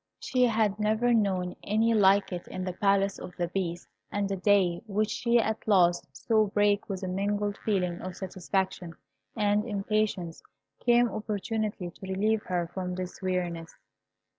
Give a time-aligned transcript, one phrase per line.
[0.17, 4.35] She had never known any like it in the Palace of the Beast, and the
[4.35, 8.95] day, which she at last saw break with a mingled feeling of satisfaction
[9.35, 10.41] and impatience,
[10.79, 13.75] came opportunely to relieve her from this weariness.